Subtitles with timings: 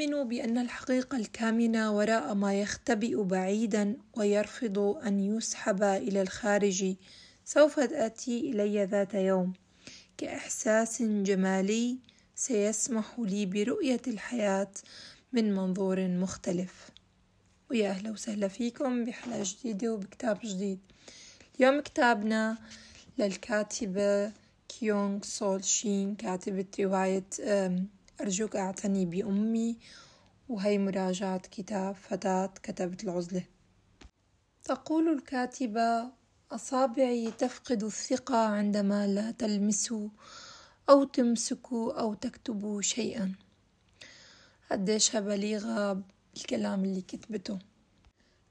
[0.00, 6.94] يؤمن بأن الحقيقة الكامنة وراء ما يختبئ بعيدا ويرفض أن يسحب إلى الخارج
[7.44, 9.52] سوف تأتي إلي ذات يوم.
[10.18, 11.98] كإحساس جمالي
[12.34, 14.70] سيسمح لي برؤية الحياة
[15.32, 16.90] من منظور مختلف.
[17.70, 20.78] ويا أهلا وسهلا فيكم بحلقة جديدة وبكتاب جديد.
[21.58, 22.58] اليوم كتابنا
[23.18, 24.32] للكاتبة
[24.68, 27.24] كيونغ سول شين كاتبة رواية
[28.20, 29.78] أرجوك أعتني بأمي
[30.48, 33.44] وهي مراجعة كتاب فتاة كتبت العزلة.
[34.64, 36.12] تقول الكاتبة
[36.52, 39.94] أصابعي تفقد الثقة عندما لا تلمس
[40.90, 43.34] أو تمسك أو تكتب شيئا.
[44.70, 46.02] قديشها بليغة
[46.34, 47.58] بالكلام اللي كتبته.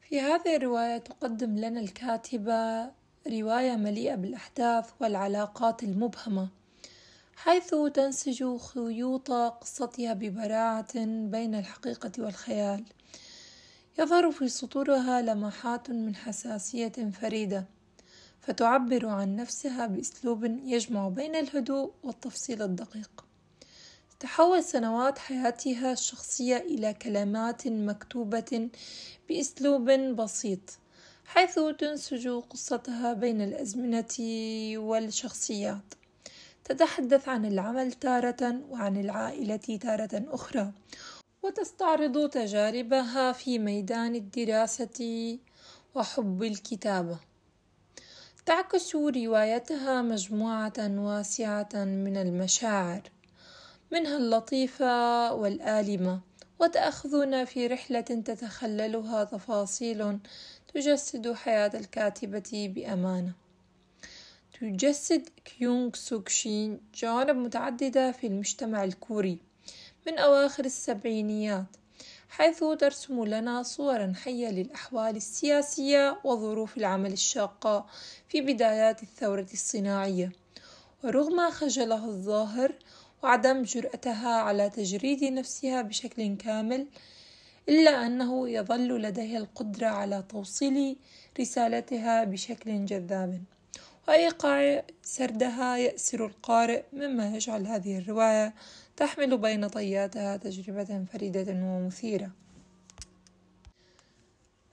[0.00, 2.90] في هذه الرواية تقدم لنا الكاتبة
[3.26, 6.48] رواية مليئة بالأحداث والعلاقات المبهمة.
[7.36, 12.84] حيث تنسج خيوط قصتها ببراعة بين الحقيقة والخيال.
[13.98, 17.64] يظهر في سطورها لمحات من حساسية فريدة
[18.40, 23.24] فتعبر عن نفسها بأسلوب يجمع بين الهدوء والتفصيل الدقيق.
[24.20, 28.70] تحول سنوات حياتها الشخصية إلى كلمات مكتوبة
[29.28, 30.78] بأسلوب بسيط
[31.24, 34.14] حيث تنسج قصتها بين الأزمنة
[34.76, 36.05] والشخصيات.
[36.68, 40.72] تتحدث عن العمل تارة وعن العائلة تارة أخرى
[41.42, 45.38] وتستعرض تجاربها في ميدان الدراسة
[45.94, 47.18] وحب الكتابة.
[48.46, 53.02] تعكس روايتها مجموعة واسعة من المشاعر
[53.92, 56.20] منها اللطيفة والآلمة
[56.58, 60.18] وتأخذنا في رحلة تتخللها تفاصيل
[60.74, 63.45] تجسد حياة الكاتبة بأمانة.
[64.60, 69.38] تجسد كيونغ سوكشين جوانب متعددة في المجتمع الكوري
[70.06, 71.66] من أواخر السبعينيات
[72.28, 77.86] حيث ترسم لنا صورا حية للأحوال السياسية وظروف العمل الشاقة
[78.28, 80.32] في بدايات الثورة الصناعية.
[81.04, 82.72] ورغم خجلها الظاهر
[83.22, 86.86] وعدم جرأتها على تجريد نفسها بشكل كامل
[87.68, 90.96] إلا أنه يظل لديها القدرة على توصيل
[91.40, 93.42] رسالتها بشكل جذاب.
[94.08, 98.54] وإيقاع سردها يأسر القارئ مما يجعل هذه الرواية
[98.96, 102.30] تحمل بين طياتها تجربة فريدة ومثيرة.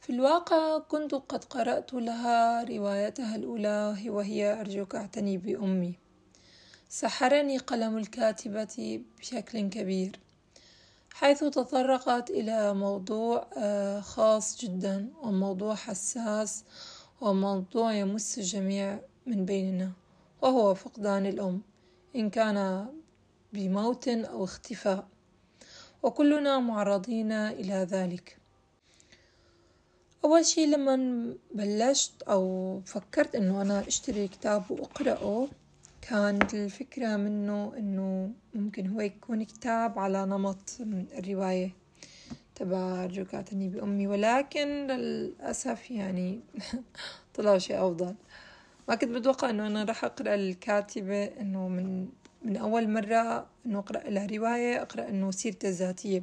[0.00, 5.94] في الواقع كنت قد قرأت لها روايتها الأولى وهي أرجوك أعتني بأمي.
[6.88, 10.20] سحرني قلم الكاتبة بشكل كبير
[11.14, 16.64] حيث تطرقت إلى موضوع آه، خاص جدا وموضوع حساس
[17.20, 19.92] وموضوع يمس الجميع من بيننا
[20.42, 21.62] وهو فقدان الأم
[22.16, 22.86] إن كان
[23.52, 25.06] بموت أو اختفاء.
[26.02, 28.36] وكلنا معرضين إلى ذلك.
[30.24, 30.96] أول شي لما
[31.54, 35.48] بلشت أو فكرت إنه أنا أشتري كتاب وأقرأه
[36.02, 40.76] كانت الفكرة منه إنه ممكن هو يكون كتاب على نمط
[41.18, 41.70] الرواية
[42.54, 46.40] تبع أرجوك أعتني بأمي ولكن للأسف يعني
[47.34, 48.14] طلع شيء أفضل.
[48.90, 52.08] ما كنت متوقع إنه أنا راح أقرأ الكاتبة إنه من
[52.42, 56.22] من أول مرة إنه أقرأ لها رواية أقرأ إنه سيرته الذاتية.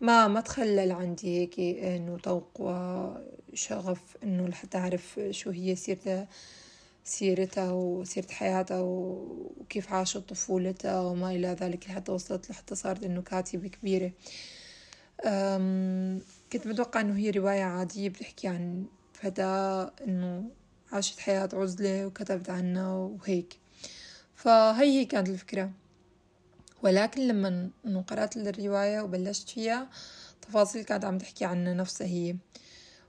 [0.00, 6.26] ما ما تخلل عندي هيك إنه ذوق وشغف إنه لحتى أعرف شو هي سيرته
[7.04, 13.68] سيرتها وسيرة حياتها وكيف عاشت طفولتها وما إلى ذلك لحتى وصلت لحتى صارت إنه كاتبة
[13.68, 14.12] كبيرة.
[16.52, 20.50] كنت متوقع إنه هي رواية عادية بتحكي عن فتاة إنه
[20.92, 23.58] عاشت حياة عزلة وكتبت عنها وهيك.
[24.34, 25.70] فهي هي كانت الفكرة.
[26.82, 27.70] ولكن لما
[28.06, 29.88] قرأت الرواية وبلشت فيها
[30.42, 32.36] تفاصيل كانت عم تحكي عن نفسها هي.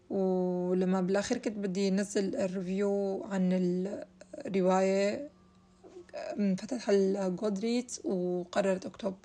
[0.10, 3.50] ولما بالآخر كنت بدي أنزل الريفيو عن
[4.46, 5.30] الرواية
[6.58, 9.16] فتحت على جودريت وقررت أكتب.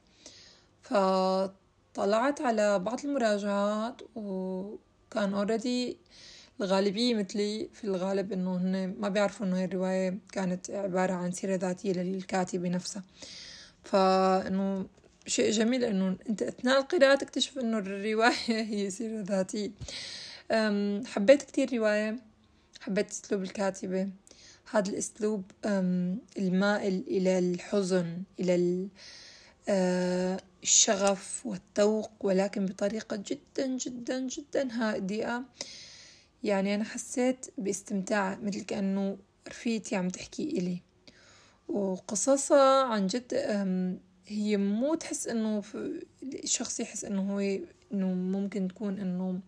[0.83, 5.99] فطلعت على بعض المراجعات وكان اوريدي
[6.61, 11.55] الغالبية مثلي في الغالب إنه هن ما بيعرفوا إنه هاي الرواية كانت عبارة عن سيرة
[11.55, 13.03] ذاتية للكاتبة نفسها.
[13.85, 14.87] فإنه
[15.27, 18.33] شيء جميل إنه أنت أثناء القراءة تكتشف إنه الرواية
[18.73, 19.71] هي سيرة ذاتية.
[21.07, 22.17] حبيت كتير رواية
[22.81, 24.09] حبيت أسلوب الكاتبة.
[24.71, 25.43] هذا الأسلوب
[26.39, 28.89] المائل إلى الحزن إلى
[29.69, 35.45] آه، الشغف والذوق ولكن بطريقة جدا جدا جدا هادئة.
[36.45, 39.19] يعني أنا حسيت باستمتاع مثل كأنه
[39.49, 40.79] رفيقتي عم تحكي إلي.
[41.69, 43.35] وقصصها عن جد
[44.27, 45.63] هي مو تحس إنه
[46.23, 47.41] الشخص يحس إنه هو
[47.93, 49.41] إنه ممكن تكون إنه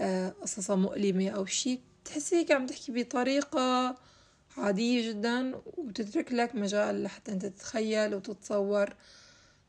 [0.00, 3.96] آه، قصصها مؤلمة أو شي تحسي هيك عم تحكي بطريقة
[4.56, 8.94] عادية جدا وتترك لك مجال لحتى أنت تتخيل وتتصور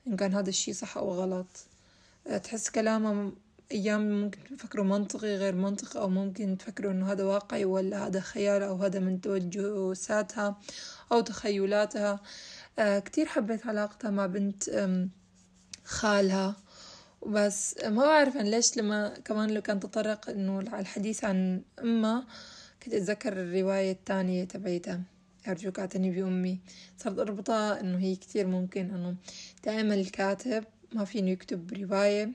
[0.07, 1.47] إن كان هذا الشي صح أو غلط.
[2.27, 3.31] آه، تحس كلامها
[3.71, 8.63] أيام ممكن تفكروا منطقي غير منطقي أو ممكن تفكروا إنه هذا واقعي ولا هذا خيال
[8.63, 10.59] أو هذا من توجساتها
[11.11, 12.19] أو تخيلاتها.
[12.79, 14.63] آه كتير حبيت علاقتها مع بنت
[15.83, 16.55] خالها.
[17.27, 22.27] بس ما بعرف أنا ليش لما كمان لو كان تطرق إنه على الحديث عن أمها
[22.83, 25.01] كنت أتذكر الرواية الثانية تبعتها
[25.47, 26.59] أرجوك اعتني بأمي.
[26.97, 29.15] صرت أربطها إنه هي كتير ممكن إنه
[29.65, 30.63] دائما الكاتب
[30.93, 32.31] ما فينه يكتب رواية.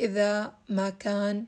[0.00, 1.46] إذا ما كان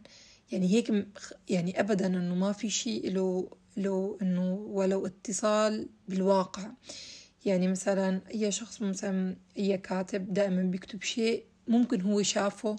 [0.53, 1.07] يعني هيك
[1.49, 6.71] يعني أبدا إنه ما في شيء له له إنه ولو اتصال بالواقع.
[7.45, 12.77] يعني مثلا أي شخص مثلا أي كاتب دائما بيكتب شيء ممكن هو شافه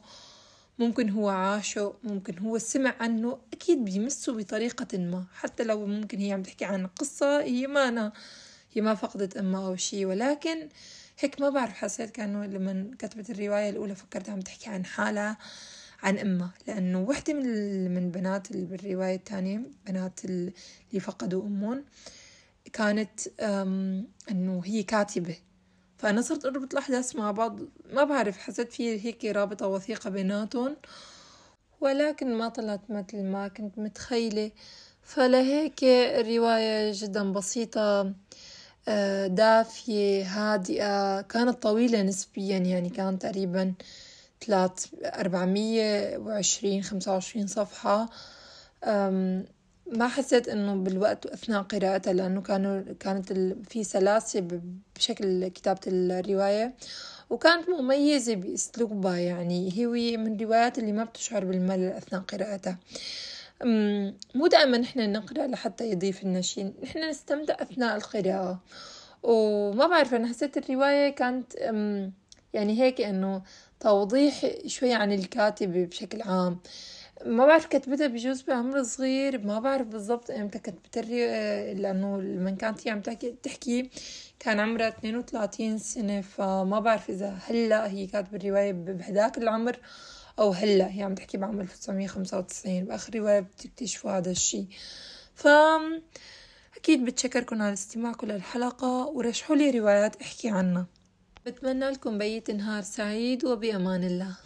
[0.79, 5.25] ممكن هو عاشه ممكن هو سمع عنه أكيد بيمسه بطريقة ما.
[5.33, 8.13] حتى لو ممكن هي عم تحكي عن قصة هي ما أنا
[8.73, 10.05] هي ما فقدت أمها أو شيء.
[10.05, 10.69] ولكن
[11.19, 15.37] هيك ما بعرف حسيت كأنه لما كتبت الرواية الأولى فكرت عم تحكي عن حالها
[16.03, 16.53] عن أمها.
[16.67, 21.85] لأنه وحدة من من بنات بالرواية الثانية بنات اللي فقدوا أمهم
[22.73, 23.19] كانت
[24.31, 25.35] أنه هي كاتبة.
[25.97, 27.59] فأنا صرت أربط الأحداث مع بعض.
[27.93, 30.75] ما بعرف حسيت في هيك رابطة وثيقة بيناتهم.
[31.81, 34.51] ولكن ما طلعت مثل ما كنت متخيلة.
[35.01, 38.13] فلهيك الرواية جدا بسيطة.
[39.27, 43.73] دافية هادئة كانت طويلة نسبيا يعني كانت تقريبا
[44.45, 48.09] ثلاث أربعمية وعشرين خمسة وعشرين صفحة.
[49.91, 53.33] ما حسيت إنه بالوقت أثناء قراءتها لأنه كانوا كانت
[53.69, 54.47] في سلاسة
[54.95, 56.73] بشكل كتابة الرواية.
[57.29, 62.77] وكانت مميزة بأسلوبها يعني هي من الروايات اللي ما بتشعر بالملل أثناء قراءتها.
[64.35, 68.59] مو دائما نحن نقرأ لحتى يضيف شيء نحن نستمتع أثناء القراءة.
[69.23, 71.53] وما بعرف أنا حسيت الرواية كانت
[72.53, 73.41] يعني هيك إنه
[73.79, 76.59] توضيح شوي عن الكاتبة بشكل عام.
[77.25, 79.45] ما بعرف كتبتها بجوز بعمر صغير.
[79.45, 83.01] ما بعرف بالضبط إمتى كتبت لأنه لما كانت هي عم
[83.43, 83.89] تحكي
[84.39, 86.21] كان عمرها 32 سنة.
[86.21, 89.79] فما بعرف إذا هلأ هي كاتبة الرواية بهداك العمر
[90.39, 94.65] أو هلا هي عم تحكي بعام 1995 بآخر رواية بتكتشفوا هذا الشي.
[95.35, 95.47] ف
[96.77, 100.87] أكيد بتشكركم على استماعكم للحلقة ورشحوا لي روايات أحكي عنها.
[101.45, 104.37] بتمنى لكم بيت نهار سعيد وبأمان الله.